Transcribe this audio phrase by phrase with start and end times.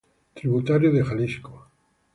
[0.37, 1.53] Tributario de Xalisco.